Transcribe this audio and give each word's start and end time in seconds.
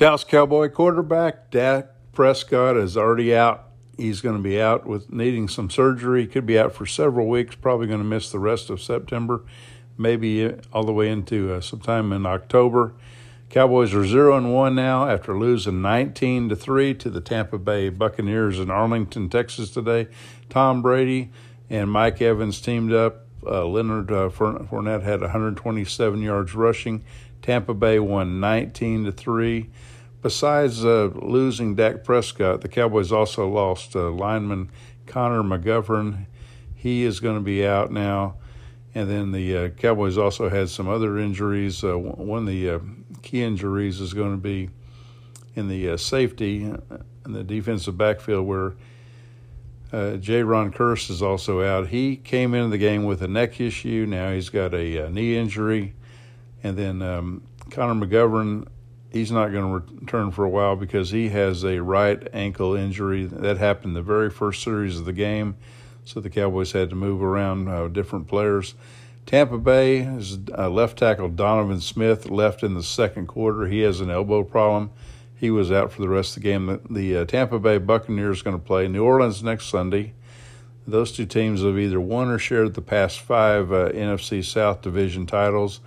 Dallas 0.00 0.24
Cowboy 0.24 0.70
quarterback 0.70 1.50
Dak 1.50 1.88
Prescott 2.14 2.78
is 2.78 2.96
already 2.96 3.34
out. 3.34 3.68
He's 3.98 4.22
going 4.22 4.34
to 4.34 4.42
be 4.42 4.58
out 4.58 4.86
with 4.86 5.12
needing 5.12 5.46
some 5.46 5.68
surgery. 5.68 6.22
He 6.22 6.26
could 6.26 6.46
be 6.46 6.58
out 6.58 6.72
for 6.72 6.86
several 6.86 7.28
weeks. 7.28 7.54
Probably 7.54 7.86
going 7.86 7.98
to 7.98 8.04
miss 8.06 8.32
the 8.32 8.38
rest 8.38 8.70
of 8.70 8.80
September, 8.80 9.42
maybe 9.98 10.54
all 10.72 10.84
the 10.84 10.92
way 10.94 11.10
into 11.10 11.52
uh, 11.52 11.60
sometime 11.60 12.14
in 12.14 12.24
October. 12.24 12.94
Cowboys 13.50 13.92
are 13.92 14.06
zero 14.06 14.38
and 14.38 14.54
one 14.54 14.74
now 14.74 15.06
after 15.06 15.38
losing 15.38 15.82
19 15.82 16.48
to 16.48 16.56
three 16.56 16.94
to 16.94 17.10
the 17.10 17.20
Tampa 17.20 17.58
Bay 17.58 17.90
Buccaneers 17.90 18.58
in 18.58 18.70
Arlington, 18.70 19.28
Texas 19.28 19.70
today. 19.70 20.08
Tom 20.48 20.80
Brady 20.80 21.30
and 21.68 21.90
Mike 21.90 22.22
Evans 22.22 22.62
teamed 22.62 22.94
up. 22.94 23.26
Uh, 23.44 23.66
Leonard 23.66 24.10
uh, 24.10 24.30
Fournette 24.30 25.02
had 25.02 25.20
127 25.20 26.22
yards 26.22 26.54
rushing. 26.54 27.04
Tampa 27.42 27.74
Bay 27.74 27.98
won 27.98 28.40
19 28.40 29.04
to 29.04 29.12
three. 29.12 29.70
Besides 30.22 30.84
uh, 30.84 31.10
losing 31.14 31.74
Dak 31.74 32.04
Prescott, 32.04 32.60
the 32.60 32.68
Cowboys 32.68 33.10
also 33.10 33.48
lost 33.48 33.96
uh, 33.96 34.10
lineman 34.10 34.70
Connor 35.06 35.42
McGovern. 35.42 36.26
He 36.74 37.04
is 37.04 37.20
going 37.20 37.36
to 37.36 37.42
be 37.42 37.66
out 37.66 37.90
now. 37.90 38.36
And 38.94 39.08
then 39.08 39.32
the 39.32 39.56
uh, 39.56 39.68
Cowboys 39.70 40.18
also 40.18 40.48
had 40.48 40.68
some 40.68 40.88
other 40.88 41.18
injuries. 41.18 41.82
Uh, 41.84 41.96
one 41.96 42.40
of 42.40 42.46
the 42.46 42.70
uh, 42.70 42.78
key 43.22 43.42
injuries 43.42 44.00
is 44.00 44.12
going 44.12 44.32
to 44.32 44.40
be 44.40 44.70
in 45.54 45.68
the 45.68 45.90
uh, 45.90 45.96
safety 45.96 46.62
in 46.62 47.32
the 47.32 47.44
defensive 47.44 47.96
backfield 47.96 48.46
where 48.46 48.74
uh, 49.92 50.16
Jayron 50.16 50.72
Kearse 50.72 51.10
is 51.10 51.22
also 51.22 51.62
out. 51.62 51.88
He 51.88 52.16
came 52.16 52.54
into 52.54 52.68
the 52.68 52.78
game 52.78 53.04
with 53.04 53.22
a 53.22 53.28
neck 53.28 53.60
issue. 53.60 54.06
Now 54.08 54.32
he's 54.32 54.48
got 54.48 54.74
a, 54.74 54.98
a 54.98 55.10
knee 55.10 55.36
injury. 55.36 55.94
And 56.62 56.76
then 56.76 57.02
um, 57.02 57.42
Connor 57.70 58.06
McGovern 58.06 58.66
he's 59.10 59.30
not 59.30 59.52
going 59.52 59.64
to 59.64 59.94
return 60.00 60.30
for 60.30 60.44
a 60.44 60.48
while 60.48 60.76
because 60.76 61.10
he 61.10 61.28
has 61.30 61.64
a 61.64 61.82
right 61.82 62.28
ankle 62.32 62.74
injury 62.74 63.24
that 63.26 63.58
happened 63.58 63.96
the 63.96 64.02
very 64.02 64.30
first 64.30 64.62
series 64.62 64.98
of 64.98 65.04
the 65.04 65.12
game. 65.12 65.56
So 66.04 66.20
the 66.20 66.30
Cowboys 66.30 66.72
had 66.72 66.90
to 66.90 66.96
move 66.96 67.22
around 67.22 67.68
uh, 67.68 67.88
different 67.88 68.26
players. 68.26 68.74
Tampa 69.26 69.58
Bay 69.58 69.98
is 69.98 70.38
uh, 70.56 70.70
left 70.70 70.98
tackle 70.98 71.28
Donovan 71.28 71.80
Smith 71.80 72.30
left 72.30 72.62
in 72.62 72.74
the 72.74 72.82
second 72.82 73.26
quarter. 73.26 73.66
He 73.66 73.80
has 73.80 74.00
an 74.00 74.10
elbow 74.10 74.42
problem. 74.42 74.90
He 75.36 75.50
was 75.50 75.70
out 75.70 75.92
for 75.92 76.02
the 76.02 76.08
rest 76.08 76.36
of 76.36 76.42
the 76.42 76.48
game. 76.48 76.66
The, 76.66 76.80
the 76.90 77.16
uh, 77.18 77.24
Tampa 77.26 77.58
Bay 77.58 77.78
Buccaneers 77.78 78.42
going 78.42 78.58
to 78.58 78.64
play 78.64 78.88
New 78.88 79.04
Orleans 79.04 79.42
next 79.42 79.66
Sunday. 79.66 80.14
Those 80.86 81.12
two 81.12 81.26
teams 81.26 81.62
have 81.62 81.78
either 81.78 82.00
won 82.00 82.28
or 82.28 82.38
shared 82.38 82.74
the 82.74 82.82
past 82.82 83.20
five 83.20 83.70
uh, 83.70 83.90
NFC 83.90 84.44
South 84.44 84.82
division 84.82 85.26
titles. 85.26 85.80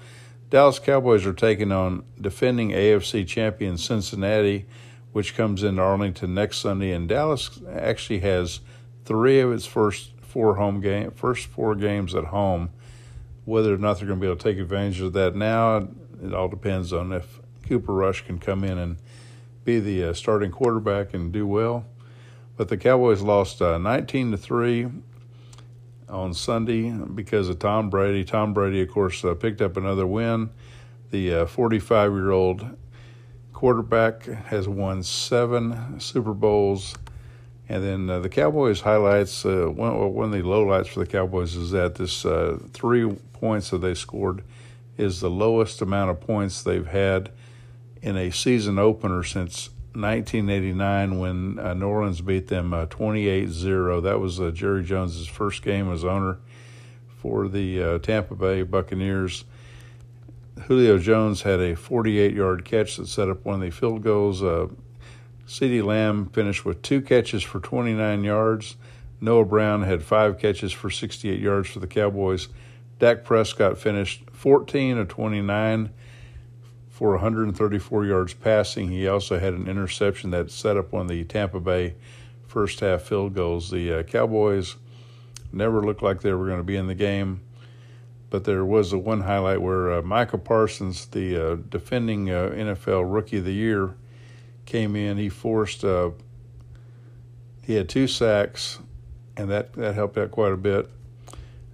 Dallas 0.54 0.78
Cowboys 0.78 1.26
are 1.26 1.34
taking 1.34 1.72
on 1.72 2.04
defending 2.22 2.70
AFC 2.70 3.26
champion 3.26 3.76
Cincinnati, 3.76 4.68
which 5.12 5.36
comes 5.36 5.64
in 5.64 5.80
Arlington 5.80 6.36
next 6.36 6.60
Sunday. 6.60 6.92
And 6.92 7.10
Dallas 7.10 7.60
actually 7.68 8.20
has 8.20 8.60
three 9.04 9.40
of 9.40 9.52
its 9.52 9.66
first 9.66 10.12
four 10.22 10.58
home 10.58 10.80
game, 10.80 11.10
first 11.10 11.48
four 11.48 11.74
games 11.74 12.14
at 12.14 12.26
home. 12.26 12.70
Whether 13.46 13.74
or 13.74 13.80
not 13.80 13.98
they're 13.98 14.06
going 14.06 14.20
to 14.20 14.22
be 14.22 14.28
able 14.28 14.38
to 14.38 14.44
take 14.44 14.60
advantage 14.60 15.02
of 15.02 15.14
that 15.14 15.36
now, 15.36 15.88
it 16.24 16.36
all 16.36 16.50
depends 16.50 16.94
on 16.94 17.14
if 17.14 17.40
Cooper 17.68 17.92
Rush 17.92 18.24
can 18.24 18.38
come 18.38 18.64
in 18.64 18.78
and 18.78 18.98
be 19.66 19.80
the 19.80 20.04
uh, 20.04 20.14
starting 20.14 20.52
quarterback 20.52 21.16
and 21.16 21.32
do 21.32 21.48
well. 21.48 21.84
But 22.58 22.68
the 22.68 22.78
Cowboys 22.78 23.24
lost 23.24 23.60
uh, 23.60 23.80
19 23.80 24.30
to 24.30 24.38
three 24.38 24.88
on 26.14 26.34
Sunday 26.34 26.92
because 26.92 27.50
of 27.50 27.60
Tom 27.60 27.90
Brady. 27.90 28.24
Tom 28.24 28.54
Brady, 28.54 28.82
of 28.82 28.90
course, 28.90 29.26
uh, 29.26 29.34
picked 29.34 29.62
up 29.62 29.76
another 29.76 30.06
win. 30.06 30.50
The 31.12 31.46
45 31.46 32.12
uh, 32.12 32.16
year 32.16 32.32
old 32.32 32.66
quarterback 33.52 34.26
has 34.26 34.68
won 34.68 35.04
seven 35.04 36.00
Super 36.00 36.34
Bowls. 36.34 36.96
And 37.70 37.84
then 37.84 38.10
uh, 38.10 38.20
the 38.20 38.30
Cowboys 38.30 38.82
highlights, 38.82 39.46
uh, 39.46 39.68
one, 39.68 40.14
one 40.14 40.26
of 40.26 40.32
the 40.32 40.42
lowlights 40.42 40.88
for 40.88 41.00
the 41.00 41.06
Cowboys 41.06 41.56
is 41.56 41.72
that 41.72 41.96
this 41.96 42.26
uh, 42.26 42.60
three 42.74 43.10
points 43.34 43.70
that 43.70 43.80
they 43.80 43.94
scored 43.94 44.44
is 44.98 45.22
the 45.22 45.30
lowest 45.30 45.82
amount 45.82 46.12
of 46.12 46.20
points 46.20 46.62
they've 46.62 46.88
had 46.88 47.32
in 48.02 48.18
a 48.18 48.32
season 48.32 48.78
opener 48.78 49.24
since 49.24 49.70
1989 49.96 51.20
when 51.20 51.60
uh, 51.60 51.74
New 51.74 51.88
Orleans 51.88 52.22
beat 52.22 52.48
them 52.48 52.74
uh, 52.74 52.86
28 52.88 53.50
0. 53.50 54.02
That 54.02 54.20
was 54.20 54.40
uh, 54.40 54.52
Jerry 54.52 54.84
Jones's 54.84 55.28
first 55.28 55.62
game 55.62 55.92
as 55.92 56.04
owner 56.04 56.40
for 57.22 57.48
the 57.48 57.82
uh, 57.82 58.00
Tampa 58.00 58.36
Bay 58.36 58.64
Buccaneers. 58.64 59.46
Julio 60.68 60.98
Jones 60.98 61.42
had 61.44 61.60
a 61.60 61.76
48 61.76 62.34
yard 62.34 62.66
catch 62.66 62.98
that 62.98 63.08
set 63.08 63.30
up 63.30 63.46
one 63.46 63.56
of 63.56 63.62
the 63.62 63.70
field 63.70 64.04
goals. 64.04 64.44
Uh, 64.44 64.68
CeeDee 65.48 65.84
Lamb 65.84 66.28
finished 66.28 66.66
with 66.66 66.82
two 66.82 67.02
catches 67.02 67.44
for 67.44 67.60
29 67.60 68.24
yards. 68.24 68.76
Noah 69.22 69.46
Brown 69.46 69.84
had 69.84 70.04
five 70.04 70.38
catches 70.40 70.72
for 70.72 70.90
68 70.90 71.40
yards 71.40 71.70
for 71.70 71.80
the 71.80 71.88
Cowboys. 71.88 72.50
Dak 73.00 73.24
Prescott 73.24 73.78
finished 73.78 74.24
14 74.32 74.98
of 74.98 75.08
29 75.08 75.90
for 76.94 77.14
134 77.14 78.06
yards 78.06 78.36
passing. 78.36 78.88
He 78.88 79.08
also 79.08 79.40
had 79.40 79.54
an 79.54 79.68
interception 79.68 80.30
that 80.30 80.52
set 80.52 80.78
up 80.78 80.92
one 80.92 81.02
of 81.02 81.08
the 81.08 81.24
Tampa 81.24 81.60
Bay 81.60 81.96
first 82.46 82.82
half 82.82 83.02
field 83.02 83.34
goals. 83.34 83.72
The 83.72 83.92
uh, 83.92 84.04
Cowboys 84.04 84.76
never 85.52 85.82
looked 85.82 86.04
like 86.04 86.22
they 86.22 86.34
were 86.34 86.46
going 86.46 86.60
to 86.60 86.64
be 86.64 86.76
in 86.76 86.86
the 86.86 86.94
game, 86.94 87.42
but 88.30 88.44
there 88.44 88.64
was 88.64 88.94
a 88.94 89.00
one 89.00 89.22
highlight 89.22 89.60
where 89.60 89.92
uh, 89.92 90.02
Micah 90.04 90.38
Parsons, 90.38 91.08
the 91.08 91.36
uh, 91.36 91.56
defending 91.68 92.30
uh, 92.30 92.52
NFL 92.54 93.12
Rookie 93.12 93.40
of 93.40 93.46
the 93.46 93.54
Year, 93.54 93.96
came 94.68 94.96
in. 94.96 95.18
He 95.18 95.30
forced, 95.30 95.84
uh, 95.84 96.12
he 97.64 97.74
had 97.74 97.90
two 97.90 98.08
sacks, 98.08 98.78
and 99.36 99.50
that, 99.50 99.74
that 99.74 99.96
helped 99.96 100.20
out 100.20 100.30
quite 100.30 100.54
a 100.54 100.58
bit. 100.58 100.92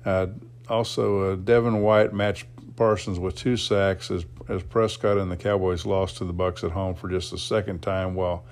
Uh, 0.05 0.27
also, 0.69 1.35
Devin 1.35 1.81
White 1.81 2.13
matched 2.13 2.45
Parsons 2.79 3.19
with 3.19 3.35
two 3.35 3.57
sacks 3.57 4.09
as, 4.09 4.25
as 4.47 4.63
Prescott 4.63 5.17
and 5.17 5.29
the 5.29 5.35
Cowboys 5.35 5.85
lost 5.85 6.15
to 6.17 6.23
the 6.23 6.31
Bucks 6.31 6.63
at 6.63 6.71
home 6.71 6.95
for 6.95 7.09
just 7.09 7.29
the 7.29 7.37
second 7.37 7.81
time, 7.81 8.15
while 8.15 8.45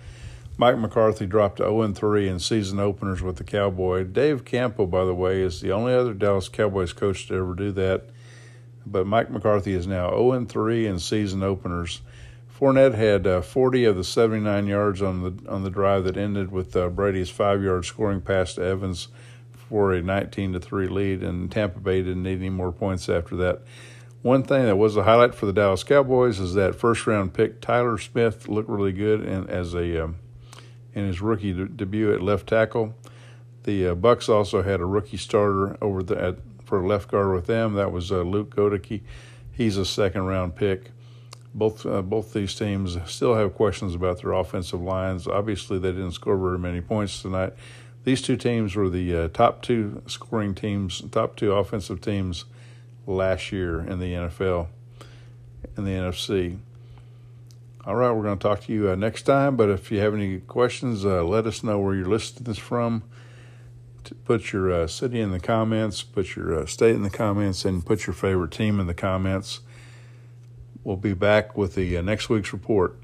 Mike 0.58 0.78
McCarthy 0.78 1.26
dropped 1.26 1.58
to 1.58 1.64
0 1.64 1.94
3 1.94 2.28
in 2.28 2.38
season 2.38 2.78
openers 2.78 3.22
with 3.22 3.38
the 3.38 3.46
Cowboy. 3.46 4.04
Dave 4.04 4.44
Campo, 4.44 4.86
by 4.86 5.06
the 5.06 5.16
way, 5.16 5.42
is 5.42 5.62
the 5.62 5.72
only 5.72 5.94
other 5.94 6.14
Dallas 6.14 6.50
Cowboys 6.50 6.92
coach 6.92 7.26
to 7.28 7.36
ever 7.36 7.54
do 7.54 7.72
that. 7.72 8.10
But 8.86 9.08
Mike 9.08 9.32
McCarthy 9.32 9.74
is 9.74 9.88
now 9.88 10.10
0 10.10 10.44
3 10.44 10.88
in 10.88 11.00
season 11.00 11.42
openers. 11.42 12.02
Fournette 12.60 12.96
had 12.96 13.26
uh, 13.26 13.42
40 13.42 13.86
of 13.86 13.96
the 13.96 14.04
79 14.04 14.68
yards 14.68 15.02
on 15.02 15.24
the 15.24 15.50
on 15.50 15.64
the 15.64 15.70
drive 15.70 16.04
that 16.04 16.18
ended 16.18 16.52
with 16.52 16.76
uh, 16.76 16.90
Brady's 16.90 17.30
five-yard 17.30 17.86
scoring 17.86 18.20
pass 18.20 18.56
to 18.56 18.62
Evans 18.62 19.08
for 19.70 19.94
a 19.94 20.02
19 20.02 20.52
to 20.52 20.60
three 20.60 20.88
lead, 20.88 21.24
and 21.24 21.50
Tampa 21.50 21.80
Bay 21.80 22.02
didn't 22.02 22.24
need 22.24 22.40
any 22.40 22.50
more 22.50 22.74
points 22.74 23.08
after 23.08 23.38
that. 23.38 23.62
One 24.24 24.44
thing 24.44 24.66
that 24.66 24.78
was 24.78 24.98
a 24.98 25.04
highlight 25.04 25.36
for 25.36 25.46
the 25.46 25.54
Dallas 25.54 25.84
Cowboys 25.84 26.40
is 26.40 26.56
that 26.56 26.76
first 26.76 27.06
round 27.06 27.34
pick 27.34 27.62
Tyler 27.62 27.98
Smith 27.98 28.48
looked 28.48 28.70
really 28.70 28.92
good 28.92 29.24
in, 29.24 29.48
as 29.48 29.76
a 29.76 30.04
um, 30.04 30.18
in 30.94 31.06
his 31.06 31.22
rookie 31.22 31.54
de- 31.54 31.66
debut 31.66 32.12
at 32.12 32.22
left 32.22 32.48
tackle. 32.48 32.96
The 33.64 33.90
uh, 33.90 33.96
Bucks 33.96 34.28
also 34.28 34.64
had 34.64 34.80
a 34.80 34.86
rookie 34.86 35.18
starter 35.18 35.78
over 35.84 36.02
the 36.02 36.20
at, 36.20 36.38
for 36.66 36.86
left 36.86 37.10
guard 37.12 37.34
with 37.34 37.46
them. 37.46 37.76
That 37.76 37.92
was 37.92 38.12
uh, 38.12 38.22
Luke 38.22 38.56
Goedeke. 38.56 39.02
He's 39.52 39.78
a 39.78 39.86
second 39.86 40.26
round 40.26 40.56
pick. 40.56 40.92
Both 41.54 41.86
uh, 41.86 42.02
both 42.02 42.34
these 42.34 42.56
teams 42.56 42.98
still 43.06 43.36
have 43.36 43.54
questions 43.54 43.94
about 43.94 44.22
their 44.22 44.34
offensive 44.34 44.82
lines. 44.82 45.28
Obviously, 45.28 45.78
they 45.78 45.92
didn't 45.92 46.14
score 46.14 46.38
very 46.38 46.58
many 46.58 46.82
points 46.82 47.22
tonight. 47.22 47.54
These 48.04 48.24
two 48.24 48.36
teams 48.36 48.76
were 48.76 48.90
the 48.90 49.16
uh, 49.16 49.28
top 49.28 49.62
two 49.62 50.02
scoring 50.08 50.56
teams, 50.56 51.04
top 51.12 51.36
two 51.36 51.52
offensive 51.52 52.02
teams 52.02 52.46
last 53.08 53.52
year 53.52 53.80
in 53.80 54.00
the 54.00 54.14
NFL, 54.14 54.68
in 55.76 55.86
the 55.86 55.92
NFC. 55.92 56.58
All 57.86 57.96
right, 57.96 58.12
we're 58.12 58.24
going 58.24 58.38
to 58.38 58.44
talk 58.44 58.62
to 58.66 58.74
you 58.74 58.90
uh, 58.90 58.96
next 58.96 59.24
time. 59.24 59.56
But 59.56 59.70
if 59.70 59.92
you 59.92 60.00
have 60.00 60.14
any 60.14 60.40
questions, 60.40 61.06
uh, 61.06 61.24
let 61.24 61.48
us 61.48 61.64
know 61.64 61.80
where 61.80 61.96
you're 61.96 62.06
listening 62.06 62.44
this 62.44 62.58
from. 62.58 63.04
Put 64.26 64.54
your 64.54 64.72
uh, 64.72 64.88
city 64.88 65.20
in 65.20 65.32
the 65.32 65.40
comments, 65.40 66.04
put 66.04 66.36
your 66.36 66.60
uh, 66.60 66.66
state 66.66 66.96
in 66.96 67.04
the 67.04 67.10
comments, 67.10 67.66
and 67.66 67.86
put 67.86 68.08
your 68.08 68.14
favorite 68.14 68.52
team 68.52 68.80
in 68.80 68.88
the 68.88 68.94
comments. 68.94 69.62
We'll 70.84 70.96
be 70.96 71.14
back 71.14 71.58
with 71.58 71.76
the 71.76 71.98
uh, 71.98 72.02
next 72.02 72.30
week's 72.30 72.54
report. 72.54 72.98